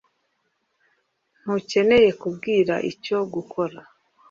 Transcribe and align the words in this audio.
Ntukeneye 1.41 2.09
kumbwira 2.19 2.75
icyo 2.91 3.17
gukora 3.33 3.79